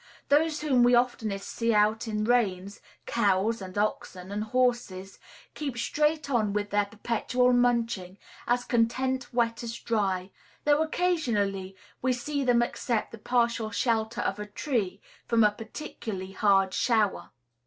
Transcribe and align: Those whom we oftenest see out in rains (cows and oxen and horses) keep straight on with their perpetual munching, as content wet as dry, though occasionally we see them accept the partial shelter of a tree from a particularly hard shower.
Those 0.29 0.61
whom 0.61 0.81
we 0.81 0.95
oftenest 0.95 1.47
see 1.47 1.75
out 1.75 2.07
in 2.07 2.23
rains 2.23 2.81
(cows 3.05 3.61
and 3.61 3.77
oxen 3.77 4.31
and 4.31 4.45
horses) 4.45 5.19
keep 5.53 5.77
straight 5.77 6.27
on 6.27 6.53
with 6.53 6.71
their 6.71 6.85
perpetual 6.87 7.53
munching, 7.53 8.17
as 8.47 8.63
content 8.65 9.31
wet 9.31 9.61
as 9.61 9.77
dry, 9.77 10.31
though 10.63 10.81
occasionally 10.81 11.75
we 12.01 12.13
see 12.13 12.43
them 12.43 12.63
accept 12.63 13.11
the 13.11 13.19
partial 13.19 13.69
shelter 13.69 14.21
of 14.21 14.39
a 14.39 14.47
tree 14.47 15.01
from 15.27 15.43
a 15.43 15.51
particularly 15.51 16.31
hard 16.31 16.73
shower. 16.73 17.29